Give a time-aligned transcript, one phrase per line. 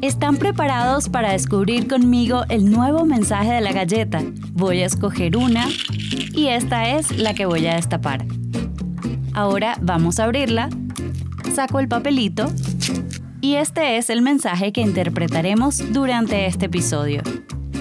[0.00, 4.22] ¿Están preparados para descubrir conmigo el nuevo mensaje de la galleta?
[4.52, 5.66] Voy a escoger una
[6.34, 8.24] y esta es la que voy a destapar.
[9.32, 10.68] Ahora vamos a abrirla,
[11.54, 12.46] saco el papelito
[13.40, 17.22] y este es el mensaje que interpretaremos durante este episodio.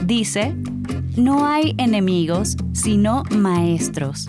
[0.05, 0.55] Dice,
[1.15, 4.27] no hay enemigos, sino maestros.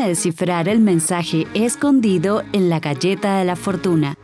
[0.00, 4.16] A descifrar el mensaje escondido en la galleta de la fortuna.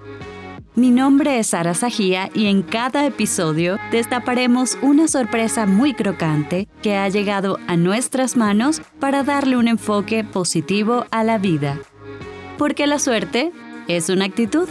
[0.74, 6.96] Mi nombre es Sara Sajía y en cada episodio destaparemos una sorpresa muy crocante que
[6.96, 11.78] ha llegado a nuestras manos para darle un enfoque positivo a la vida.
[12.58, 13.52] Porque la suerte
[13.88, 14.68] es una actitud.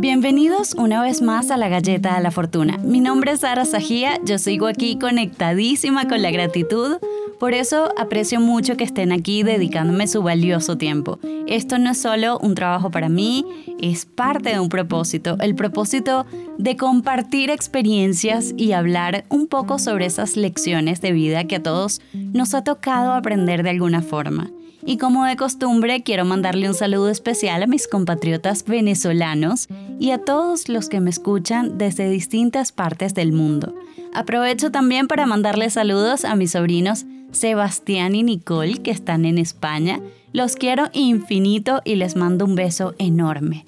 [0.00, 2.78] Bienvenidos una vez más a la Galleta de la Fortuna.
[2.78, 6.98] Mi nombre es Sara Sajía, yo sigo aquí conectadísima con la gratitud,
[7.40, 11.18] por eso aprecio mucho que estén aquí dedicándome su valioso tiempo.
[11.48, 13.44] Esto no es solo un trabajo para mí,
[13.80, 16.26] es parte de un propósito, el propósito
[16.58, 22.02] de compartir experiencias y hablar un poco sobre esas lecciones de vida que a todos
[22.12, 24.48] nos ha tocado aprender de alguna forma.
[24.88, 29.68] Y como de costumbre, quiero mandarle un saludo especial a mis compatriotas venezolanos
[30.00, 33.74] y a todos los que me escuchan desde distintas partes del mundo.
[34.14, 40.00] Aprovecho también para mandarle saludos a mis sobrinos Sebastián y Nicole que están en España.
[40.32, 43.66] Los quiero infinito y les mando un beso enorme.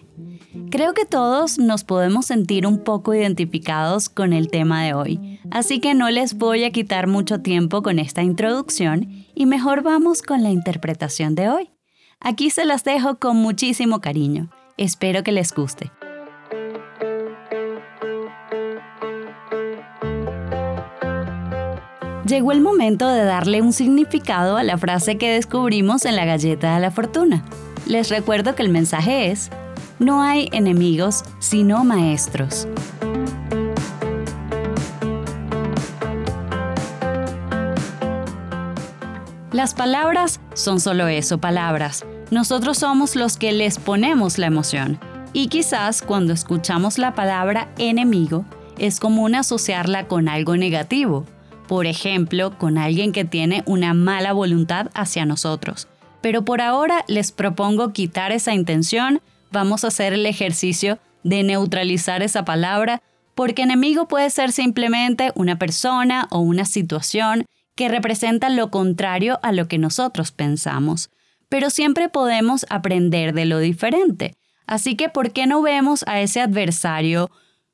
[0.71, 5.81] Creo que todos nos podemos sentir un poco identificados con el tema de hoy, así
[5.81, 10.43] que no les voy a quitar mucho tiempo con esta introducción y mejor vamos con
[10.43, 11.71] la interpretación de hoy.
[12.21, 14.51] Aquí se las dejo con muchísimo cariño.
[14.77, 15.91] Espero que les guste.
[22.27, 26.75] Llegó el momento de darle un significado a la frase que descubrimos en la galleta
[26.75, 27.45] de la fortuna.
[27.87, 29.51] Les recuerdo que el mensaje es,
[29.99, 32.69] no hay enemigos, sino maestros.
[39.53, 42.05] Las palabras son solo eso, palabras.
[42.31, 45.01] Nosotros somos los que les ponemos la emoción.
[45.33, 48.45] Y quizás cuando escuchamos la palabra enemigo,
[48.79, 51.27] es común asociarla con algo negativo.
[51.67, 55.89] Por ejemplo, con alguien que tiene una mala voluntad hacia nosotros.
[56.21, 62.23] Pero por ahora les propongo quitar esa intención vamos a hacer el ejercicio de neutralizar
[62.23, 63.03] esa palabra,
[63.35, 69.53] porque enemigo puede ser simplemente una persona o una situación que representa lo contrario a
[69.53, 71.11] lo que nosotros pensamos.
[71.49, 74.35] Pero siempre podemos aprender de lo diferente.
[74.67, 77.31] Así que, ¿por qué no vemos a ese adversario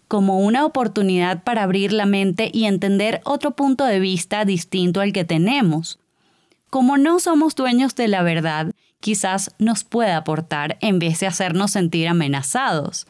[0.09, 5.13] como una oportunidad para abrir la mente y entender otro punto de vista distinto al
[5.13, 5.99] que tenemos?
[6.71, 11.73] Como no somos dueños de la verdad, quizás nos pueda aportar en vez de hacernos
[11.73, 13.07] sentir amenazados.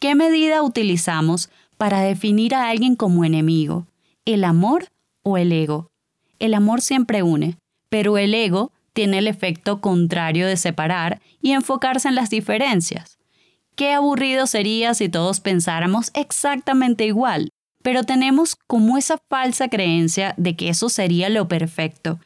[0.00, 3.86] ¿Qué medida utilizamos para definir a alguien como enemigo?
[4.24, 4.88] ¿El amor
[5.22, 5.91] o el ego?
[6.42, 7.56] El amor siempre une,
[7.88, 13.16] pero el ego tiene el efecto contrario de separar y enfocarse en las diferencias.
[13.76, 17.50] Qué aburrido sería si todos pensáramos exactamente igual,
[17.84, 22.18] pero tenemos como esa falsa creencia de que eso sería lo perfecto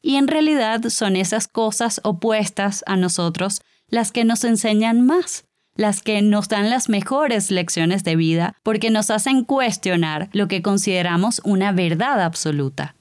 [0.00, 6.00] y en realidad son esas cosas opuestas a nosotros las que nos enseñan más, las
[6.00, 11.40] que nos dan las mejores lecciones de vida porque nos hacen cuestionar lo que consideramos
[11.42, 12.94] una verdad absoluta.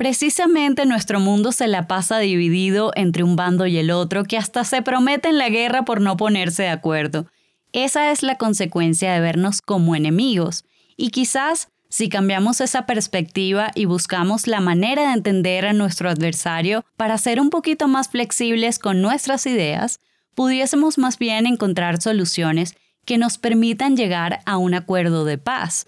[0.00, 4.64] Precisamente nuestro mundo se la pasa dividido entre un bando y el otro que hasta
[4.64, 7.26] se prometen la guerra por no ponerse de acuerdo.
[7.74, 10.64] Esa es la consecuencia de vernos como enemigos,
[10.96, 16.82] y quizás si cambiamos esa perspectiva y buscamos la manera de entender a nuestro adversario
[16.96, 20.00] para ser un poquito más flexibles con nuestras ideas,
[20.34, 22.74] pudiésemos más bien encontrar soluciones
[23.04, 25.84] que nos permitan llegar a un acuerdo de paz.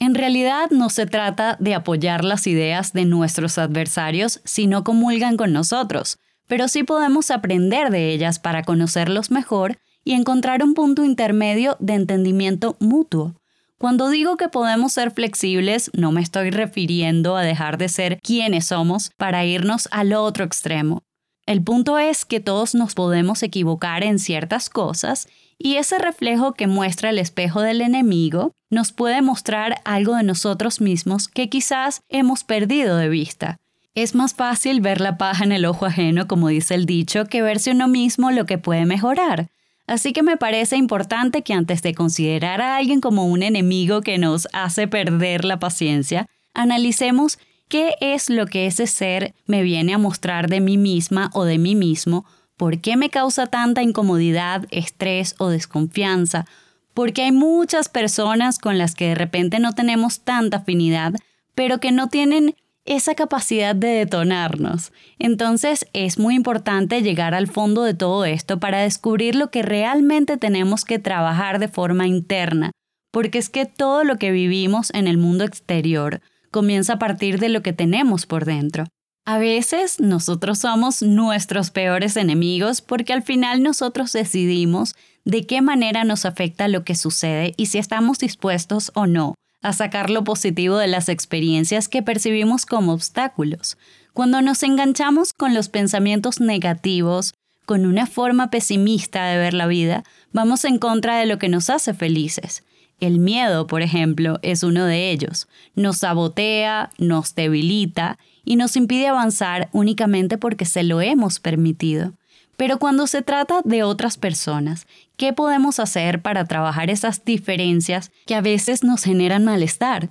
[0.00, 5.36] En realidad no se trata de apoyar las ideas de nuestros adversarios si no comulgan
[5.36, 11.04] con nosotros, pero sí podemos aprender de ellas para conocerlos mejor y encontrar un punto
[11.04, 13.34] intermedio de entendimiento mutuo.
[13.76, 18.66] Cuando digo que podemos ser flexibles, no me estoy refiriendo a dejar de ser quienes
[18.66, 21.02] somos para irnos al otro extremo.
[21.44, 25.28] El punto es que todos nos podemos equivocar en ciertas cosas
[25.62, 30.80] Y ese reflejo que muestra el espejo del enemigo nos puede mostrar algo de nosotros
[30.80, 33.58] mismos que quizás hemos perdido de vista.
[33.94, 37.42] Es más fácil ver la paja en el ojo ajeno, como dice el dicho, que
[37.42, 39.50] verse uno mismo lo que puede mejorar.
[39.86, 44.16] Así que me parece importante que antes de considerar a alguien como un enemigo que
[44.16, 49.98] nos hace perder la paciencia, analicemos qué es lo que ese ser me viene a
[49.98, 52.24] mostrar de mí misma o de mí mismo,
[52.60, 56.44] por qué me causa tanta incomodidad, estrés o desconfianza,
[56.92, 61.14] porque hay muchas personas con las que de repente no tenemos tanta afinidad,
[61.54, 62.54] pero que no tienen
[62.84, 64.92] esa capacidad de detonarnos.
[65.18, 70.36] Entonces es muy importante llegar al fondo de todo esto para descubrir lo que realmente
[70.36, 72.72] tenemos que trabajar de forma interna,
[73.10, 76.20] porque es que todo lo que vivimos en el mundo exterior
[76.50, 78.84] comienza a partir de lo que tenemos por dentro.
[79.24, 86.04] A veces nosotros somos nuestros peores enemigos porque al final nosotros decidimos de qué manera
[86.04, 90.78] nos afecta lo que sucede y si estamos dispuestos o no a sacar lo positivo
[90.78, 93.76] de las experiencias que percibimos como obstáculos.
[94.14, 97.34] Cuando nos enganchamos con los pensamientos negativos,
[97.66, 100.02] con una forma pesimista de ver la vida,
[100.32, 102.64] vamos en contra de lo que nos hace felices.
[103.00, 105.48] El miedo, por ejemplo, es uno de ellos.
[105.74, 112.12] Nos sabotea, nos debilita y nos impide avanzar únicamente porque se lo hemos permitido.
[112.56, 114.86] Pero cuando se trata de otras personas,
[115.16, 120.10] ¿qué podemos hacer para trabajar esas diferencias que a veces nos generan malestar?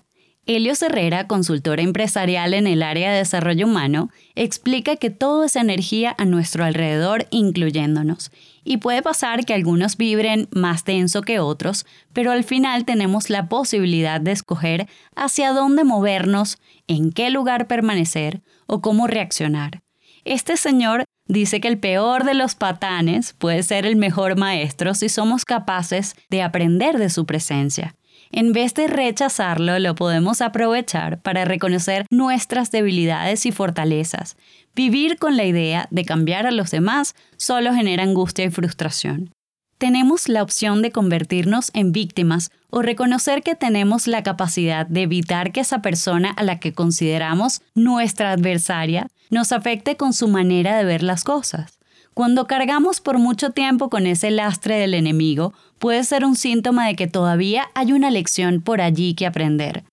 [0.51, 6.15] Helios Herrera, consultor empresarial en el área de desarrollo humano, explica que todo es energía
[6.17, 8.31] a nuestro alrededor, incluyéndonos.
[8.63, 13.47] Y puede pasar que algunos vibren más denso que otros, pero al final tenemos la
[13.47, 16.57] posibilidad de escoger hacia dónde movernos,
[16.87, 19.83] en qué lugar permanecer o cómo reaccionar.
[20.25, 25.09] Este señor dice que el peor de los patanes puede ser el mejor maestro si
[25.09, 27.93] somos capaces de aprender de su presencia.
[28.31, 34.37] En vez de rechazarlo, lo podemos aprovechar para reconocer nuestras debilidades y fortalezas.
[34.75, 39.31] Vivir con la idea de cambiar a los demás solo genera angustia y frustración.
[39.79, 45.51] Tenemos la opción de convertirnos en víctimas o reconocer que tenemos la capacidad de evitar
[45.51, 50.83] que esa persona a la que consideramos nuestra adversaria nos afecte con su manera de
[50.83, 51.78] ver las cosas.
[52.13, 56.95] Cuando cargamos por mucho tiempo con ese lastre del enemigo, puede ser un síntoma de
[56.95, 59.83] que todavía hay una lección por allí que aprender.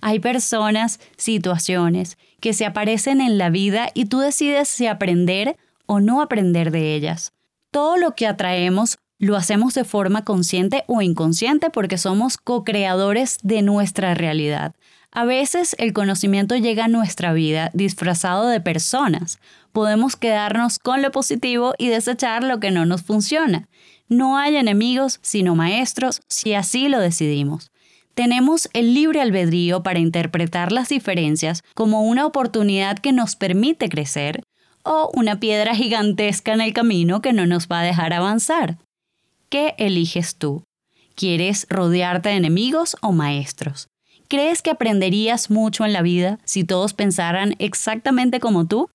[0.00, 5.56] Hay personas, situaciones, que se aparecen en la vida y tú decides si aprender
[5.86, 7.32] o no aprender de ellas.
[7.70, 13.62] Todo lo que atraemos lo hacemos de forma consciente o inconsciente porque somos co-creadores de
[13.62, 14.74] nuestra realidad.
[15.12, 19.38] A veces el conocimiento llega a nuestra vida disfrazado de personas.
[19.72, 23.68] Podemos quedarnos con lo positivo y desechar lo que no nos funciona.
[24.08, 27.70] No hay enemigos, sino maestros, si así lo decidimos.
[28.14, 34.42] Tenemos el libre albedrío para interpretar las diferencias como una oportunidad que nos permite crecer
[34.84, 38.78] o una piedra gigantesca en el camino que no nos va a dejar avanzar.
[39.54, 40.64] ¿Qué eliges tú?
[41.14, 43.86] ¿Quieres rodearte de enemigos o maestros?
[44.26, 48.88] ¿Crees que aprenderías mucho en la vida si todos pensaran exactamente como tú?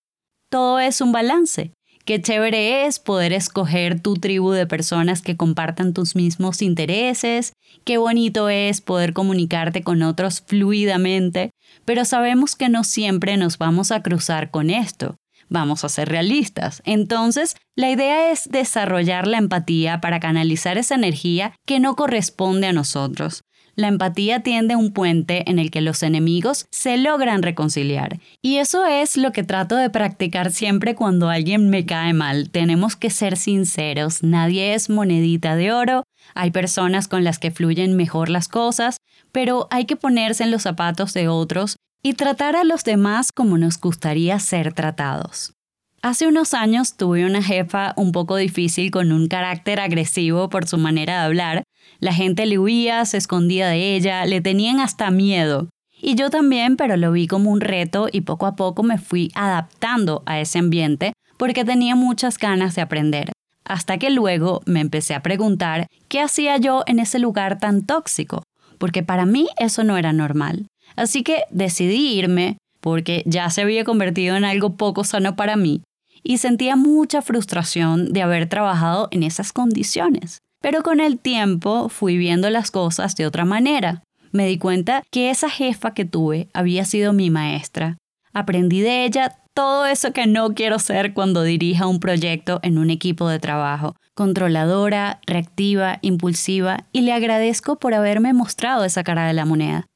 [0.51, 1.71] Todo es un balance.
[2.03, 7.53] Qué chévere es poder escoger tu tribu de personas que compartan tus mismos intereses,
[7.85, 11.51] qué bonito es poder comunicarte con otros fluidamente,
[11.85, 15.15] pero sabemos que no siempre nos vamos a cruzar con esto.
[15.49, 16.81] Vamos a ser realistas.
[16.85, 22.73] Entonces, la idea es desarrollar la empatía para canalizar esa energía que no corresponde a
[22.73, 23.41] nosotros.
[23.75, 28.19] La empatía tiende a un puente en el que los enemigos se logran reconciliar.
[28.41, 32.49] Y eso es lo que trato de practicar siempre cuando alguien me cae mal.
[32.49, 36.03] Tenemos que ser sinceros, nadie es monedita de oro,
[36.35, 38.97] hay personas con las que fluyen mejor las cosas,
[39.31, 43.57] pero hay que ponerse en los zapatos de otros y tratar a los demás como
[43.57, 45.53] nos gustaría ser tratados.
[46.01, 50.77] Hace unos años tuve una jefa un poco difícil con un carácter agresivo por su
[50.77, 51.63] manera de hablar.
[51.99, 55.67] La gente le huía, se escondía de ella, le tenían hasta miedo.
[56.01, 59.29] Y yo también, pero lo vi como un reto y poco a poco me fui
[59.35, 63.31] adaptando a ese ambiente porque tenía muchas ganas de aprender.
[63.65, 68.43] Hasta que luego me empecé a preguntar qué hacía yo en ese lugar tan tóxico,
[68.77, 70.67] porque para mí eso no era normal.
[70.99, 75.81] Así que decidí irme porque ya se había convertido en algo poco sano para mí
[76.23, 80.39] y sentía mucha frustración de haber trabajado en esas condiciones.
[80.61, 84.03] Pero con el tiempo fui viendo las cosas de otra manera.
[84.33, 87.97] Me di cuenta que esa jefa que tuve había sido mi maestra.
[88.33, 92.89] Aprendí de ella todo eso que no quiero ser cuando dirija un proyecto en un
[92.89, 93.95] equipo de trabajo.
[94.15, 99.88] Controladora, reactiva, impulsiva y le agradezco por haberme mostrado esa cara de la moneda.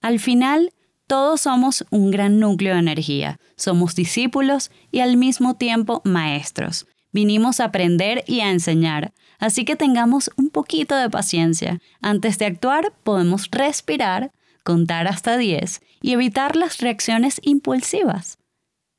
[0.00, 0.72] Al final,
[1.06, 6.86] todos somos un gran núcleo de energía, somos discípulos y al mismo tiempo maestros.
[7.12, 11.80] Vinimos a aprender y a enseñar, así que tengamos un poquito de paciencia.
[12.02, 18.38] Antes de actuar podemos respirar, contar hasta 10 y evitar las reacciones impulsivas.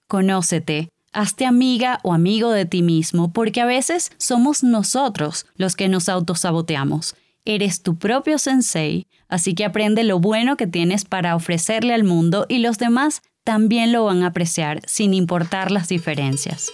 [0.08, 5.88] Conócete, hazte amiga o amigo de ti mismo, porque a veces somos nosotros los que
[5.88, 7.16] nos autosaboteamos.
[7.52, 12.46] Eres tu propio sensei, así que aprende lo bueno que tienes para ofrecerle al mundo
[12.48, 16.72] y los demás también lo van a apreciar sin importar las diferencias.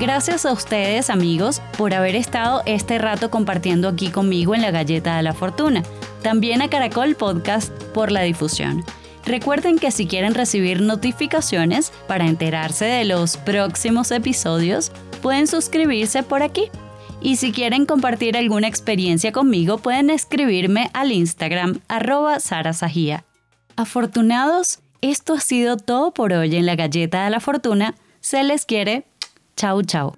[0.00, 5.16] Gracias a ustedes amigos por haber estado este rato compartiendo aquí conmigo en la Galleta
[5.18, 5.84] de la Fortuna.
[6.24, 8.82] También a Caracol Podcast por la difusión.
[9.26, 14.92] Recuerden que si quieren recibir notificaciones para enterarse de los próximos episodios,
[15.26, 16.70] pueden suscribirse por aquí.
[17.20, 23.24] Y si quieren compartir alguna experiencia conmigo, pueden escribirme al Instagram arroba sarasajía.
[23.74, 27.96] Afortunados, esto ha sido todo por hoy en la Galleta de la Fortuna.
[28.20, 29.04] Se les quiere.
[29.56, 30.14] Chau, chau.